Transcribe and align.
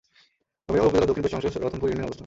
নবীনগর 0.67 0.85
উপজেলার 0.91 1.09
দক্ষিণ-পশ্চিমাংশে 1.09 1.47
রতনপুর 1.63 1.87
ইউনিয়নের 1.89 2.07
অবস্থান। 2.07 2.19